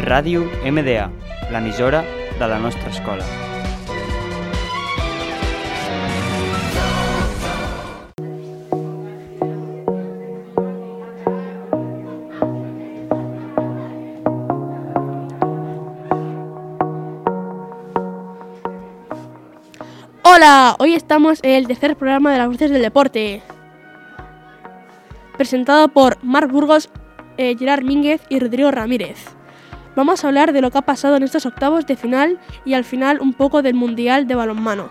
Ràdio 0.00 0.46
MDA, 0.64 1.10
l'emissora 1.52 2.00
de 2.38 2.46
la 2.48 2.58
nostra 2.58 2.88
escola. 2.88 3.24
Hola, 20.22 20.76
hoy 20.78 20.94
estamos 20.94 21.40
en 21.42 21.50
el 21.50 21.66
tercer 21.66 21.96
programa 21.96 22.32
de 22.32 22.38
las 22.38 22.48
voces 22.48 22.70
del 22.70 22.80
deporte. 22.80 23.42
Presentado 25.36 25.88
por 25.88 26.16
Marc 26.22 26.50
Burgos, 26.50 26.88
eh, 27.36 27.54
Gerard 27.58 27.84
Mínguez 27.84 28.22
y 28.30 28.38
Rodrigo 28.38 28.70
Ramírez. 28.70 29.39
Vamos 30.00 30.24
a 30.24 30.28
hablar 30.28 30.54
de 30.54 30.62
lo 30.62 30.70
que 30.70 30.78
ha 30.78 30.80
pasado 30.80 31.16
en 31.16 31.24
estos 31.24 31.44
octavos 31.44 31.84
de 31.84 31.94
final 31.94 32.38
y 32.64 32.72
al 32.72 32.84
final 32.84 33.20
un 33.20 33.34
poco 33.34 33.60
del 33.60 33.74
Mundial 33.74 34.26
de 34.26 34.34
Balonmano. 34.34 34.88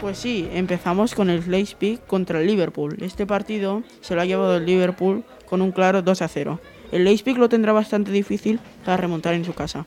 Pues 0.00 0.16
sí, 0.16 0.48
empezamos 0.50 1.14
con 1.14 1.28
el 1.28 1.50
Leipzig 1.50 2.00
contra 2.06 2.40
el 2.40 2.46
Liverpool. 2.46 2.96
Este 3.02 3.26
partido 3.26 3.82
se 4.00 4.14
lo 4.14 4.22
ha 4.22 4.24
llevado 4.24 4.56
el 4.56 4.64
Liverpool 4.64 5.24
con 5.44 5.60
un 5.60 5.72
claro 5.72 6.00
2 6.00 6.22
a 6.22 6.28
0. 6.28 6.58
El 6.90 7.04
Leipzig 7.04 7.36
lo 7.36 7.50
tendrá 7.50 7.74
bastante 7.74 8.12
difícil 8.12 8.60
para 8.86 8.96
remontar 8.96 9.34
en 9.34 9.44
su 9.44 9.52
casa. 9.52 9.84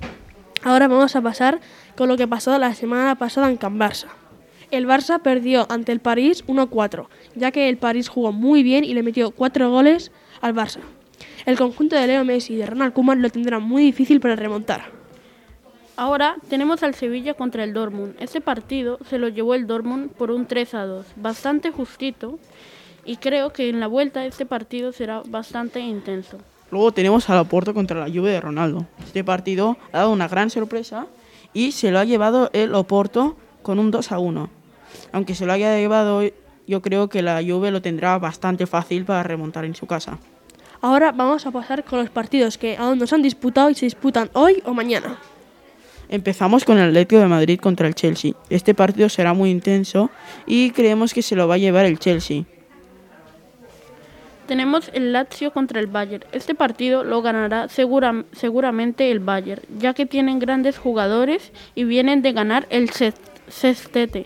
Ahora 0.61 0.87
vamos 0.87 1.15
a 1.15 1.21
pasar 1.23 1.61
con 1.97 2.09
lo 2.09 2.15
que 2.15 2.27
pasó 2.27 2.55
la 2.59 2.75
semana 2.75 3.15
pasada 3.15 3.49
en 3.49 3.57
Can 3.57 3.79
Barça. 3.79 4.09
El 4.71 4.87
Barça 4.87 5.21
perdió 5.21 5.67
ante 5.69 5.91
el 5.91 5.99
París 5.99 6.45
1-4, 6.47 7.07
ya 7.35 7.51
que 7.51 7.67
el 7.67 7.77
París 7.77 8.07
jugó 8.07 8.31
muy 8.31 8.63
bien 8.63 8.85
y 8.85 8.93
le 8.93 9.03
metió 9.03 9.31
4 9.31 9.69
goles 9.69 10.13
al 10.39 10.55
Barça. 10.55 10.79
El 11.45 11.57
conjunto 11.57 11.97
de 11.97 12.07
Leo 12.07 12.23
Messi 12.23 12.53
y 12.53 12.55
de 12.55 12.65
Ronald 12.65 12.93
Koeman 12.93 13.21
lo 13.21 13.29
tendrá 13.29 13.59
muy 13.59 13.83
difícil 13.83 14.21
para 14.21 14.37
remontar. 14.37 14.91
Ahora 15.97 16.37
tenemos 16.49 16.83
al 16.83 16.95
Sevilla 16.95 17.33
contra 17.33 17.65
el 17.65 17.73
Dortmund. 17.73 18.15
Este 18.19 18.39
partido 18.39 18.97
se 19.09 19.17
lo 19.17 19.27
llevó 19.27 19.55
el 19.55 19.67
Dortmund 19.67 20.11
por 20.11 20.31
un 20.31 20.45
3 20.45 20.73
a 20.75 20.85
2, 20.85 21.05
bastante 21.17 21.71
justito, 21.71 22.39
y 23.03 23.17
creo 23.17 23.51
que 23.51 23.67
en 23.67 23.81
la 23.81 23.87
vuelta 23.87 24.25
este 24.25 24.45
partido 24.45 24.93
será 24.93 25.21
bastante 25.27 25.81
intenso. 25.81 26.37
Luego 26.71 26.93
tenemos 26.93 27.29
al 27.29 27.39
Oporto 27.39 27.73
contra 27.73 27.99
la 27.99 28.07
Juve 28.07 28.31
de 28.31 28.39
Ronaldo. 28.39 28.85
Este 29.03 29.25
partido 29.25 29.77
ha 29.91 29.97
dado 29.97 30.11
una 30.11 30.29
gran 30.29 30.49
sorpresa 30.49 31.07
y 31.53 31.73
se 31.73 31.91
lo 31.91 31.99
ha 31.99 32.05
llevado 32.05 32.49
el 32.53 32.73
Oporto 32.73 33.35
con 33.61 33.77
un 33.77 33.91
2 33.91 34.13
a 34.13 34.19
1. 34.19 34.60
Aunque 35.11 35.35
se 35.35 35.45
lo 35.45 35.53
haya 35.53 35.77
llevado, 35.77 36.21
yo 36.67 36.81
creo 36.81 37.09
que 37.09 37.21
la 37.21 37.41
Juve 37.43 37.71
lo 37.71 37.81
tendrá 37.81 38.17
bastante 38.17 38.67
fácil 38.67 39.05
para 39.05 39.23
remontar 39.23 39.65
en 39.65 39.75
su 39.75 39.87
casa. 39.87 40.19
Ahora 40.81 41.11
vamos 41.11 41.45
a 41.45 41.51
pasar 41.51 41.83
con 41.83 41.99
los 41.99 42.09
partidos 42.09 42.57
que 42.57 42.75
aún 42.77 42.97
no 42.97 43.05
se 43.05 43.13
han 43.13 43.21
disputado 43.21 43.69
y 43.69 43.75
se 43.75 43.85
disputan 43.85 44.29
hoy 44.33 44.63
o 44.65 44.73
mañana. 44.73 45.17
Empezamos 46.09 46.65
con 46.65 46.77
el 46.77 46.89
Atlético 46.89 47.21
de 47.21 47.27
Madrid 47.27 47.59
contra 47.59 47.87
el 47.87 47.95
Chelsea. 47.95 48.33
Este 48.49 48.73
partido 48.73 49.07
será 49.07 49.33
muy 49.33 49.49
intenso 49.49 50.09
y 50.45 50.71
creemos 50.71 51.13
que 51.13 51.21
se 51.21 51.35
lo 51.35 51.47
va 51.47 51.55
a 51.55 51.57
llevar 51.57 51.85
el 51.85 51.99
Chelsea. 51.99 52.43
Tenemos 54.47 54.89
el 54.93 55.13
Lazio 55.13 55.53
contra 55.53 55.79
el 55.79 55.87
Bayern. 55.87 56.25
Este 56.33 56.55
partido 56.55 57.05
lo 57.05 57.21
ganará 57.21 57.69
segura, 57.69 58.25
seguramente 58.33 59.09
el 59.09 59.21
Bayern, 59.21 59.61
ya 59.77 59.93
que 59.93 60.05
tienen 60.05 60.39
grandes 60.39 60.77
jugadores 60.77 61.53
y 61.75 61.85
vienen 61.85 62.21
de 62.21 62.33
ganar 62.33 62.67
el 62.69 62.89
sextete. 63.47 64.25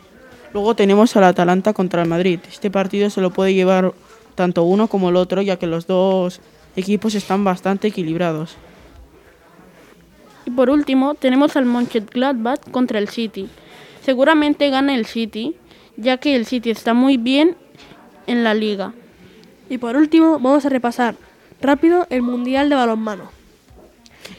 Luego 0.56 0.74
tenemos 0.74 1.14
al 1.18 1.26
Atalanta 1.26 1.74
contra 1.74 2.02
el 2.02 2.08
Madrid. 2.08 2.40
Este 2.50 2.72
partido 2.72 3.10
se 3.10 3.20
lo 3.20 3.30
puede 3.30 3.54
llevar 3.54 3.94
tanto 4.36 4.64
uno 4.64 4.88
como 4.88 5.10
el 5.10 5.18
otro, 5.18 5.42
ya 5.42 5.60
que 5.60 5.68
los 5.68 5.86
dos 5.86 6.40
equipos 6.78 7.14
están 7.14 7.44
bastante 7.44 7.90
equilibrados. 7.90 8.56
Y 10.46 10.52
por 10.52 10.70
último, 10.70 11.14
tenemos 11.16 11.58
al 11.58 11.66
Mönchengladbach 11.66 12.72
contra 12.72 13.00
el 13.00 13.10
City. 13.10 13.50
Seguramente 14.02 14.70
gana 14.70 14.96
el 14.96 15.06
City, 15.06 15.58
ya 15.98 16.20
que 16.20 16.38
el 16.38 16.46
City 16.46 16.70
está 16.70 16.94
muy 16.94 17.18
bien 17.18 17.58
en 18.26 18.46
la 18.46 18.54
liga. 18.54 18.94
Y 19.70 19.78
por 19.78 19.98
último, 19.98 20.40
vamos 20.40 20.66
a 20.66 20.70
repasar 20.70 21.16
rápido 21.60 22.08
el 22.10 22.22
Mundial 22.22 22.70
de 22.70 22.76
Balonmano, 22.76 23.30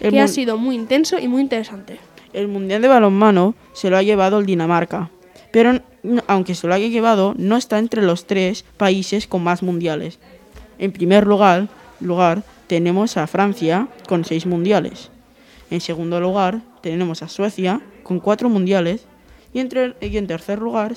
El 0.01 0.13
que 0.13 0.21
ha 0.23 0.29
sido 0.29 0.57
muy 0.57 0.77
intenso 0.77 1.19
y 1.19 1.29
muy 1.29 1.43
interesante. 1.43 1.99
El 2.33 2.49
Mundial 2.49 2.81
de 2.81 2.89
Balonmano 2.89 3.55
se 3.75 3.91
lo 3.91 3.99
ha 3.99 4.03
llevado 4.03 4.39
el 4.39 4.47
Dinamarca, 4.47 5.11
pero 5.57 5.81
aunque 6.27 6.55
se 6.55 6.67
lo 6.67 6.75
haya 6.75 6.87
llevado, 6.87 7.33
no 7.39 7.57
está 7.57 7.79
entre 7.79 8.03
los 8.03 8.27
tres 8.27 8.63
países 8.77 9.27
con 9.27 9.43
más 9.43 9.63
mundiales. 9.63 10.19
En 10.79 10.93
primer 10.93 11.27
lugar, 11.27 12.43
tenemos 12.67 13.17
a 13.17 13.27
Francia 13.27 13.89
con 14.07 14.27
seis 14.27 14.45
mundiales. 14.45 15.09
En 15.71 15.81
segundo 15.81 16.21
lugar 16.21 16.61
tenemos 16.83 17.23
a 17.23 17.29
Suecia 17.29 17.81
con 18.03 18.21
cuatro 18.21 18.51
mundiales. 18.51 19.07
Y, 19.55 19.61
entre- 19.61 19.95
y 20.03 20.19
en 20.19 20.27
tercer 20.27 20.59
lugar 20.59 20.93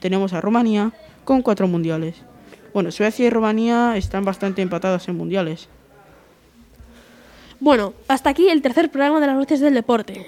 tenemos 0.00 0.32
a 0.32 0.40
Rumanía 0.40 0.92
con 1.26 1.42
cuatro 1.42 1.68
mundiales. 1.68 2.14
Bueno, 2.72 2.92
Suecia 2.92 3.26
y 3.26 3.28
Rumanía 3.28 3.98
están 3.98 4.24
bastante 4.24 4.62
empatados 4.62 5.08
en 5.08 5.18
mundiales. 5.18 5.68
Bueno, 7.60 7.92
hasta 8.08 8.30
aquí 8.30 8.48
el 8.48 8.62
tercer 8.62 8.90
programa 8.90 9.20
de 9.20 9.26
las 9.26 9.36
voces 9.36 9.60
del 9.60 9.74
deporte. 9.74 10.24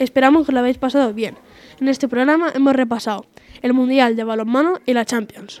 Esperamos 0.00 0.46
que 0.46 0.52
lo 0.52 0.60
habéis 0.60 0.78
pasado 0.78 1.12
bien. 1.12 1.36
En 1.78 1.88
este 1.88 2.08
programa 2.08 2.50
hemos 2.54 2.74
repasado 2.74 3.26
el 3.60 3.74
Mundial 3.74 4.16
de 4.16 4.24
Balonmano 4.24 4.78
y 4.86 4.94
la 4.94 5.04
Champions. 5.04 5.60